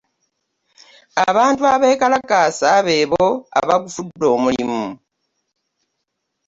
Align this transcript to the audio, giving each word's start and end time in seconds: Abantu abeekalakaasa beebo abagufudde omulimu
Abantu 1.29 1.61
abeekalakaasa 1.73 2.69
beebo 2.85 3.25
abagufudde 3.59 4.25
omulimu 4.35 4.83